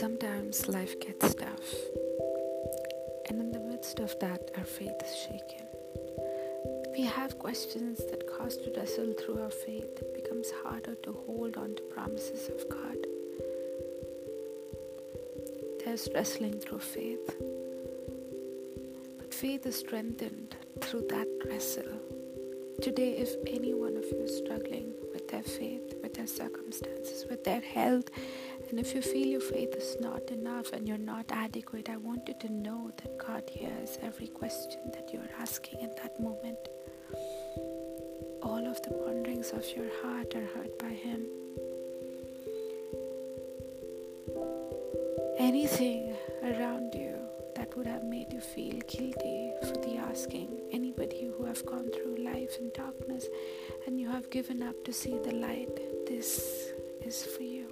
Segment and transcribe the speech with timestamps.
[0.00, 1.74] Sometimes life gets tough,
[3.28, 5.66] and in the midst of that, our faith is shaken.
[6.96, 9.98] We have questions that cause to wrestle through our faith.
[10.00, 12.96] It becomes harder to hold on to promises of God.
[15.84, 17.36] There's wrestling through faith,
[19.18, 22.00] but faith is strengthened through that wrestle.
[22.80, 27.44] Today, if any one of you is struggling with their faith, with their circumstances, with
[27.44, 28.10] their health,
[28.68, 32.26] and if you feel your faith is not enough and you're not adequate, I want
[32.26, 36.58] you to know that God hears every question that you're asking in that moment.
[38.42, 41.26] All of the ponderings of your heart are heard by Him.
[45.38, 47.14] Anything around you
[47.54, 52.24] that would have made you feel guilty for the asking, anybody who have gone through
[52.24, 53.26] life in darkness
[53.86, 55.78] and you have given up to see the light,
[56.10, 56.72] this
[57.06, 57.68] is for you.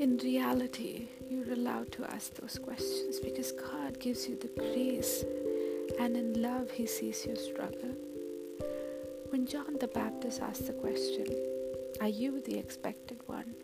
[0.00, 5.24] in reality, you're allowed to ask those questions because God gives you the grace
[6.00, 7.94] and in love, He sees your struggle.
[9.28, 11.26] When John the Baptist asked the question,
[12.00, 13.54] Are you the expected one?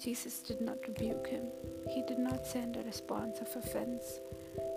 [0.00, 1.46] Jesus did not rebuke him.
[1.90, 4.20] He did not send a response of offense.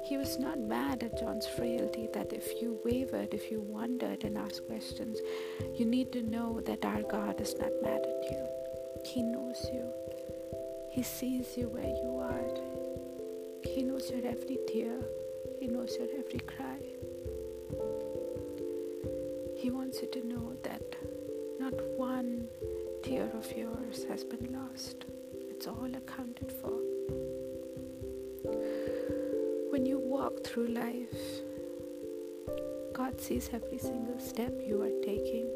[0.10, 4.40] He was not mad at John's frailty that if you wavered, if you wondered and
[4.40, 5.20] asked questions,
[5.76, 8.48] you need to know that our God is not mad at you.
[9.06, 9.86] He knows you.
[10.90, 12.50] He sees you where you are.
[13.64, 15.00] He knows your every tear.
[15.60, 16.80] He knows your every cry.
[19.56, 20.96] He wants you to know that
[21.60, 22.48] not one
[23.04, 25.06] tear of yours has been lost.
[25.52, 26.80] It's all accounted for.
[29.80, 31.16] When you walk through life,
[32.92, 35.48] God sees every single step you are taking.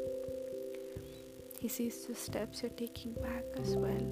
[1.60, 4.08] He sees the steps you're taking back as well.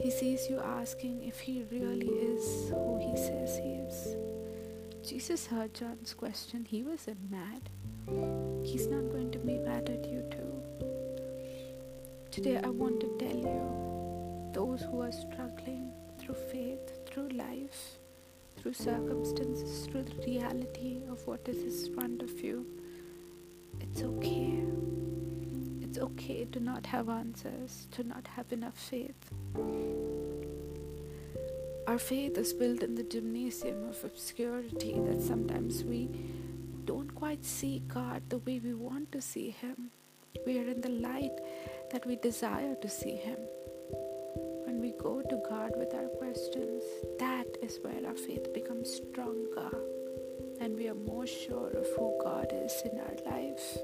[0.00, 4.16] He sees you asking if he really is who he says he is.
[5.08, 6.64] Jesus heard John's question.
[6.68, 7.70] He wasn't mad.
[8.64, 10.52] He's not going to be mad at you, too.
[12.32, 17.98] Today, I want to tell you those who are struggling through faith, through life,
[18.56, 22.66] through circumstances, through the reality of what is in front of you,
[23.80, 24.58] it's okay.
[25.80, 29.30] It's okay to not have answers, to not have enough faith.
[31.86, 36.08] Our faith is built in the gymnasium of obscurity that sometimes we
[36.84, 39.90] don't quite see God the way we want to see Him.
[40.44, 41.38] We are in the light
[41.92, 43.38] that we desire to see Him.
[47.18, 49.70] That is where our faith becomes stronger
[50.60, 53.78] and we are more sure of who God is in our life.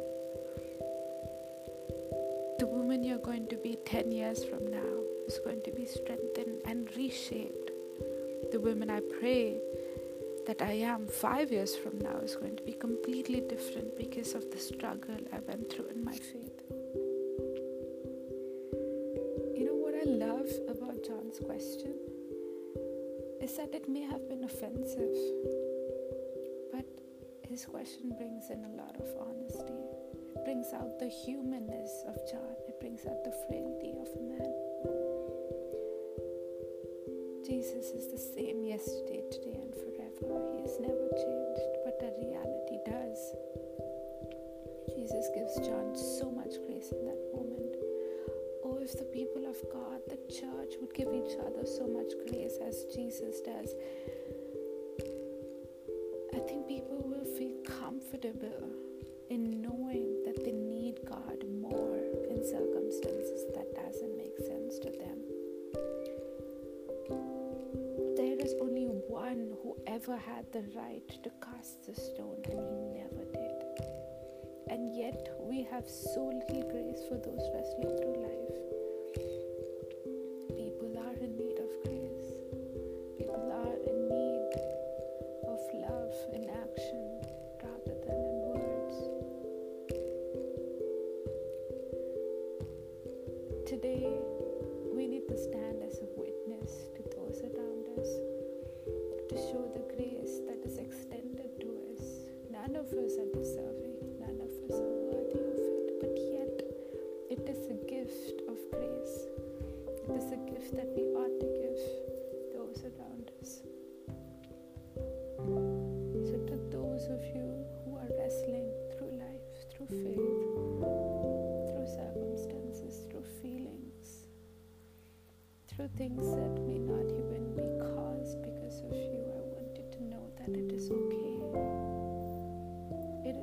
[2.58, 6.60] The woman you're going to be 10 years from now is going to be strengthened
[6.64, 7.70] and reshaped.
[8.52, 9.60] The woman I pray
[10.46, 14.50] that I am five years from now is going to be completely different because of
[14.50, 16.49] the struggle I went through in my faith.
[23.60, 25.12] That it may have been offensive,
[26.72, 26.88] but
[27.46, 29.76] his question brings in a lot of honesty.
[30.34, 34.52] It brings out the humanness of John, it brings out the frailty of a man.
[37.44, 40.40] Jesus is the same yesterday, today, and forever.
[40.56, 43.20] He has never changed, but the reality does.
[44.96, 47.69] Jesus gives John so much grace in that moment.
[48.92, 52.86] If the people of God, the church, would give each other so much grace as
[52.92, 53.72] Jesus does,
[56.34, 58.68] I think people will feel comfortable
[59.28, 65.18] in knowing that they need God more in circumstances that doesn't make sense to them.
[68.16, 72.98] There is only one who ever had the right to cast the stone and he
[72.98, 73.70] never did.
[74.68, 78.69] And yet we have so little grace for those wrestling through life.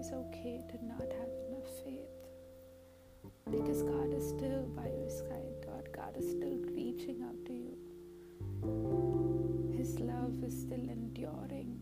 [0.08, 2.16] it's okay to not have enough faith
[3.52, 5.90] because God is still by your side, God.
[5.94, 7.76] God is still reaching out to you.
[9.78, 11.78] His love is still enduring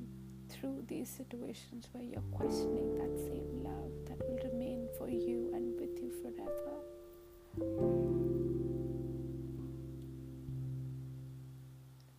[0.50, 5.80] through these situations where you're questioning that same love that will remain for you and
[5.80, 6.82] with you forever.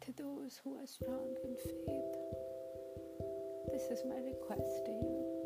[0.03, 2.15] To those who are strong in faith,
[3.73, 5.46] this is my request to you.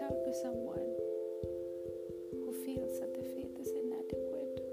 [0.00, 0.96] Reach out to someone
[2.32, 4.64] who feels that their faith is inadequate.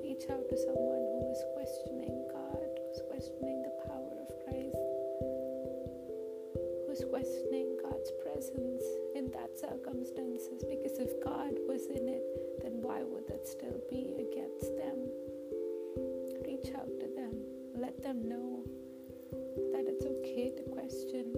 [0.00, 4.78] Reach out to someone who is questioning God, who's questioning the power of Christ,
[6.86, 8.84] who's questioning God's presence
[9.16, 10.62] in that circumstances.
[10.70, 12.22] Because if God was in it,
[12.62, 15.10] then why would that still be against them?
[16.46, 17.42] Reach out to them.
[17.74, 18.62] Let them know
[19.74, 21.34] that it's okay to question.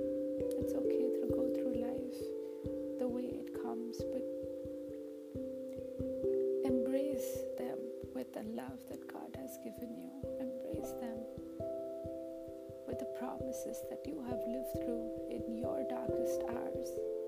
[8.55, 10.11] Love that God has given you.
[10.41, 11.19] Embrace them
[12.87, 17.20] with the promises that you have lived through in your darkest hours.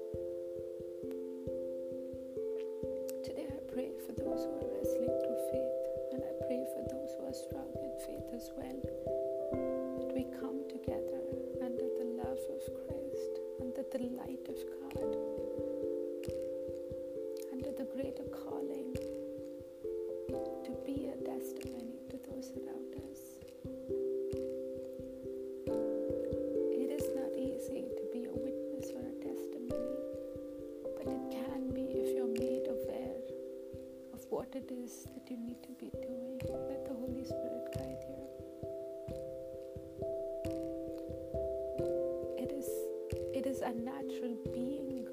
[43.72, 45.06] A natural being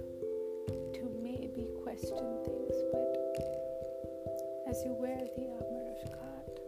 [0.94, 3.16] to maybe question things, but
[4.68, 6.60] as you wear the armor of God,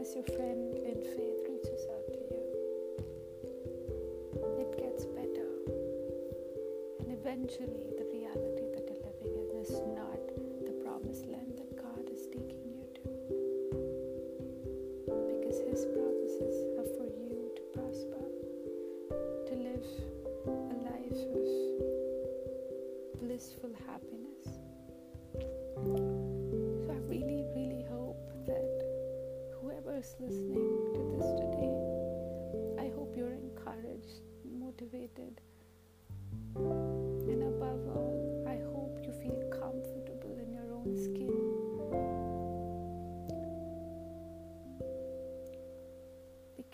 [0.00, 2.44] as your friend in faith reaches out to you,
[4.60, 5.50] it gets better.
[7.00, 7.93] And eventually,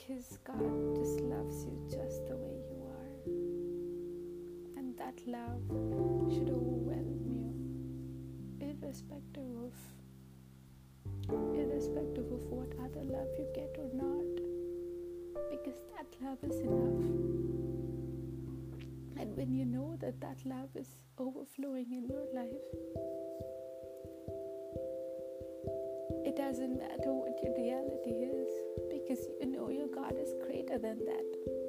[0.00, 3.12] Because God just loves you just the way you are.
[4.78, 5.60] And that love
[6.32, 7.52] should overwhelm you,
[8.66, 9.74] irrespective of
[11.54, 14.40] irrespective of what other love you get or not.
[15.50, 17.04] Because that love is enough.
[19.20, 22.66] And when you know that that love is overflowing in your life,
[26.24, 28.48] it doesn't matter what your reality is
[29.10, 31.59] because you know your God is greater than that.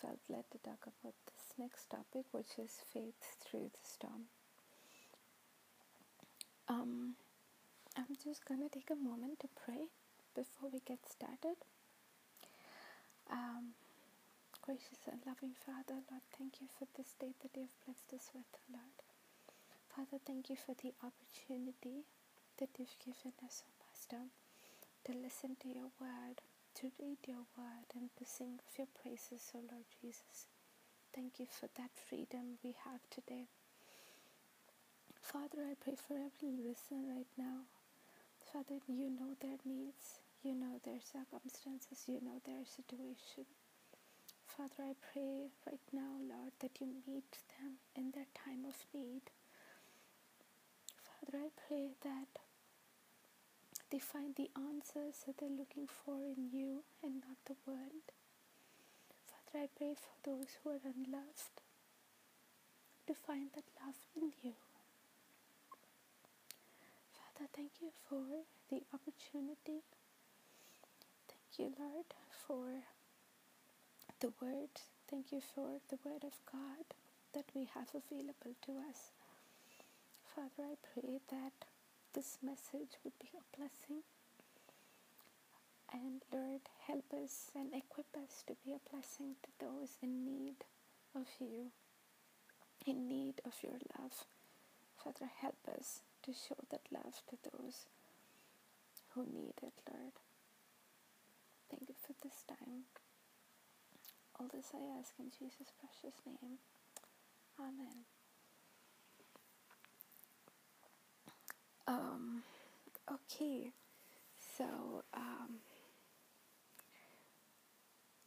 [0.00, 4.26] Felt led to talk about this next topic, which is faith through the storm.
[6.68, 7.16] Um,
[7.96, 9.88] I'm just gonna take a moment to pray
[10.34, 11.56] before we get started.
[13.30, 13.74] Um,
[14.62, 18.30] Gracious and loving Father, Lord, thank you for this day that you have blessed us
[18.34, 18.98] with, Lord.
[19.94, 22.06] Father, thank you for the opportunity
[22.58, 24.30] that you've given us, O Master,
[25.04, 26.40] to listen to your word,
[26.76, 30.46] to read your word, and to sing of your praises, O Lord Jesus.
[31.14, 33.48] Thank you for that freedom we have today.
[35.20, 37.68] Father, I pray for every listener right now.
[38.52, 43.46] Father, you know their needs, you know their circumstances, you know their situation.
[44.46, 49.22] Father, I pray right now, Lord, that you meet them in their time of need.
[51.02, 52.28] Father, I pray that
[53.92, 58.08] they find the answers that they're looking for in you and not the world.
[59.28, 61.60] Father, I pray for those who are unloved
[63.06, 64.54] to find that love in you.
[67.12, 68.24] Father, thank you for
[68.70, 69.82] the opportunity.
[71.28, 72.06] Thank you, Lord,
[72.46, 72.84] for
[74.20, 74.70] the word.
[75.10, 76.86] Thank you for the word of God
[77.34, 79.12] that we have available to us.
[80.34, 81.66] Father, I pray that
[82.14, 84.02] this message would be a blessing.
[85.92, 90.64] And Lord, help us and equip us to be a blessing to those in need
[91.14, 91.70] of you,
[92.86, 94.24] in need of your love.
[95.02, 97.86] Father, help us to show that love to those
[99.14, 100.12] who need it, Lord.
[101.70, 102.84] Thank you for this time.
[104.38, 106.58] All this I ask in Jesus' precious name.
[107.58, 108.11] Amen.
[111.92, 112.42] Um,
[113.10, 113.70] okay,
[114.56, 114.64] so
[115.12, 115.56] um,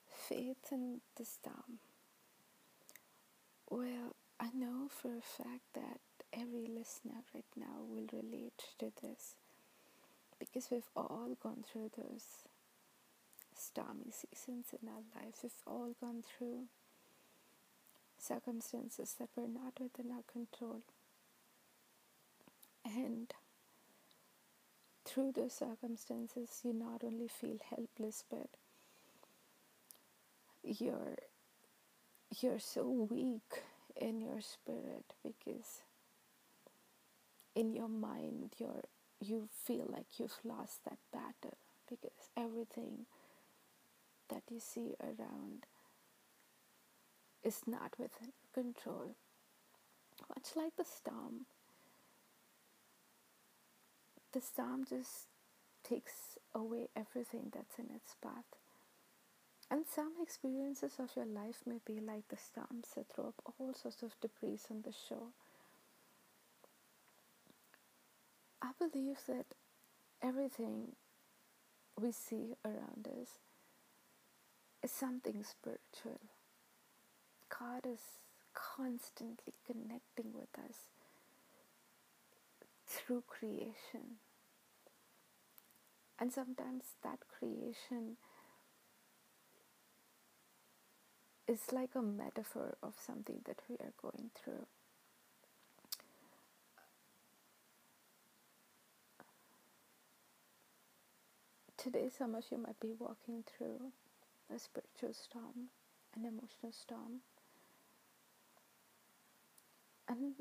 [0.07, 1.79] faith in the storm.
[3.67, 5.99] Well, I know for a fact that
[6.31, 9.33] every listener right now will relate to this
[10.37, 12.45] because we've all gone through those
[13.57, 15.39] stormy seasons in our life.
[15.41, 16.65] We've all gone through
[18.19, 20.81] circumstances that were not within our control.
[22.85, 23.33] And
[25.15, 28.49] through those circumstances, you not only feel helpless, but
[30.61, 31.15] you're
[32.41, 33.63] you're so weak
[33.95, 35.83] in your spirit because
[37.53, 38.83] in your mind you're
[39.21, 41.57] you feel like you've lost that battle
[41.89, 43.05] because everything
[44.27, 45.65] that you see around
[47.41, 49.15] is not within control.
[50.29, 51.45] Much like the storm,
[54.35, 55.27] the storm just
[55.87, 58.43] takes away everything that's in its path.
[59.71, 63.73] And some experiences of your life may be like the storms that throw up all
[63.73, 65.29] sorts of debris on the shore.
[68.61, 69.45] I believe that
[70.21, 70.97] everything
[71.99, 73.39] we see around us
[74.83, 76.19] is something spiritual.
[77.47, 78.01] God is
[78.53, 80.89] constantly connecting with us
[82.85, 84.19] through creation.
[86.19, 88.17] And sometimes that creation
[91.47, 94.65] is like a metaphor of something that we are going through.
[101.77, 103.91] Today, some of you might be walking through
[104.53, 105.69] a spiritual storm,
[106.15, 107.21] an emotional storm.
[110.07, 110.33] And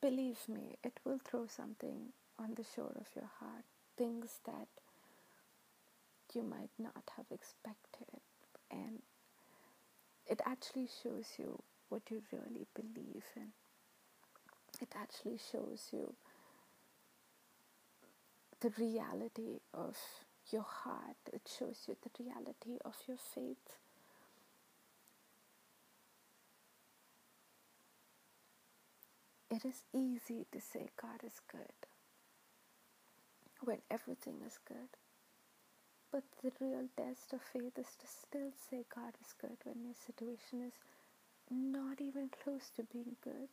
[0.00, 3.64] believe me, it will throw something on the shore of your heart,
[3.96, 4.68] things that
[6.34, 8.20] you might not have expected.
[8.70, 9.02] And
[10.26, 13.52] it actually shows you what you really believe in.
[14.80, 16.14] It actually shows you
[18.60, 19.96] the reality of
[20.50, 23.76] your heart, it shows you the reality of your faith.
[29.50, 31.86] It is easy to say God is good
[33.62, 34.88] when everything is good.
[36.12, 39.94] But the real test of faith is to still say God is good when your
[39.94, 40.74] situation is
[41.50, 43.48] not even close to being good.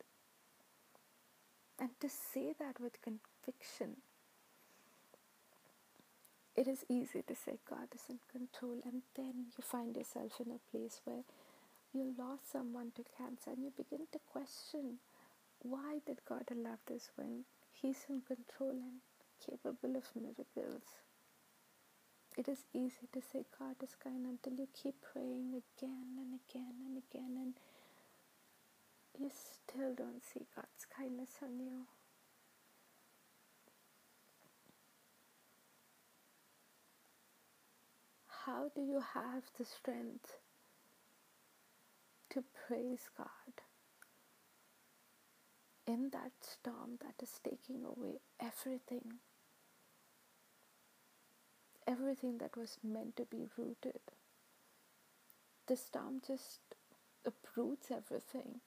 [1.79, 3.97] And to say that with conviction
[6.55, 10.51] it is easy to say God is in control, and then you find yourself in
[10.51, 11.23] a place where
[11.93, 14.99] you lost someone to cancer and you begin to question
[15.61, 18.99] why did God allow this when He's in control and
[19.45, 20.83] capable of miracles?
[22.39, 26.75] It is easy to say God is kind until you keep praying again and again
[26.85, 27.53] and again, and
[29.19, 31.85] you still don't see God's kindness on you.
[38.49, 40.37] how do you have the strength
[42.31, 43.53] to praise God
[45.85, 49.19] in that storm that is taking away everything?
[51.89, 53.99] Everything that was meant to be rooted.
[55.65, 56.59] The storm just
[57.25, 58.61] uproots everything.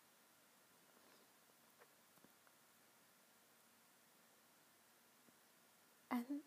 [6.11, 6.41] And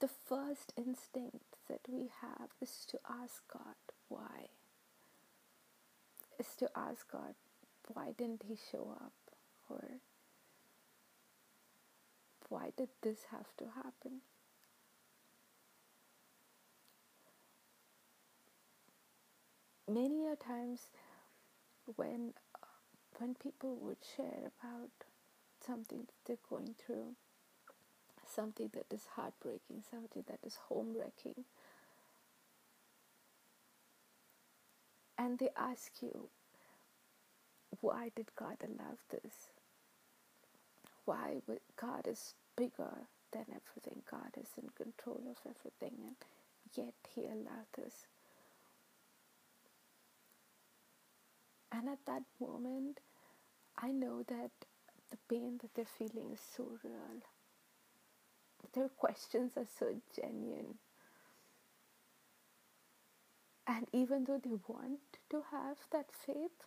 [0.00, 3.76] the first instinct that we have is to ask God
[4.08, 4.48] why.
[6.40, 7.34] Is to ask God,
[7.86, 9.12] why didn't He show up?
[9.70, 9.84] Or
[12.48, 14.22] why did this have to happen?
[19.92, 20.88] Many a times
[21.96, 22.66] when uh,
[23.18, 24.90] when people would share about
[25.66, 27.16] something that they're going through,
[28.26, 31.44] something that is heartbreaking, something that is home wrecking.
[35.18, 36.30] And they ask you,
[37.80, 39.48] why did God allow this?
[41.04, 44.02] Why would God is bigger than everything?
[44.10, 46.16] God is in control of everything, and
[46.74, 48.06] yet He allowed this.
[51.72, 53.00] And at that moment,
[53.78, 54.50] I know that
[55.10, 57.22] the pain that they're feeling is so real
[58.72, 60.78] their questions are so genuine.
[63.66, 65.00] And even though they want
[65.30, 66.66] to have that faith,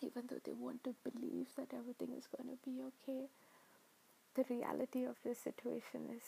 [0.00, 3.26] even though they want to believe that everything is going to be okay,
[4.34, 6.24] the reality of the situation is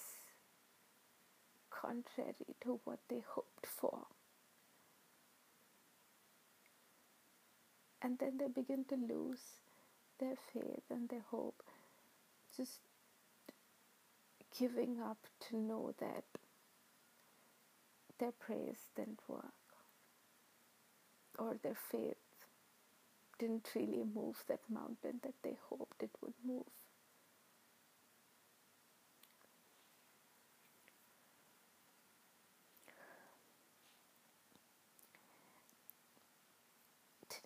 [1.71, 4.07] contrary to what they hoped for.
[8.07, 9.41] And then they begin to lose
[10.21, 11.61] their faith and their hope
[12.57, 12.79] just
[14.57, 16.23] giving up to know that
[18.21, 19.43] their prayers didn't work
[21.37, 22.15] or their faith
[23.41, 26.86] didn't really move that mountain that they hoped it would move.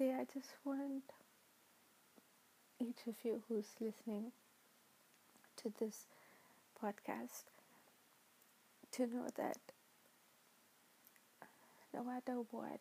[0.01, 1.03] Today, I just want
[2.79, 4.33] each of you who's listening
[5.59, 6.07] to this
[6.83, 7.45] podcast
[8.93, 9.59] to know that
[11.93, 12.81] no matter what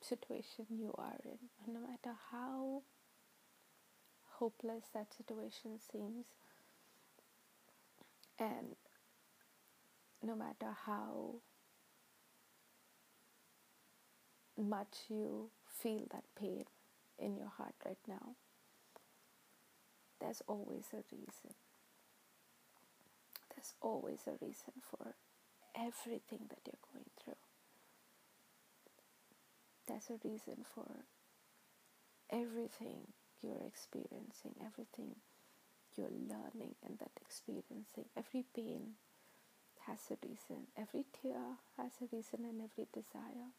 [0.00, 2.82] situation you are in, no matter how
[4.38, 6.26] hopeless that situation seems,
[8.40, 8.74] and
[10.24, 11.36] no matter how
[14.58, 15.50] much you
[15.82, 16.64] feel that pain
[17.18, 18.34] in your heart right now,
[20.20, 21.54] there's always a reason
[23.56, 25.14] there's always a reason for
[25.74, 27.40] everything that you're going through.
[29.88, 31.04] There's a reason for
[32.30, 35.16] everything you're experiencing, everything
[35.96, 38.06] you're learning and that experiencing.
[38.16, 38.94] Every pain
[39.86, 43.50] has a reason, every tear has a reason, and every desire.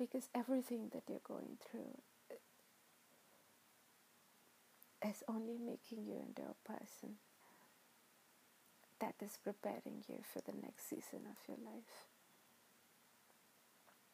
[0.00, 2.00] Because everything that you're going through
[2.32, 2.36] uh,
[5.10, 7.16] is only making you into a person
[8.98, 12.09] that is preparing you for the next season of your life.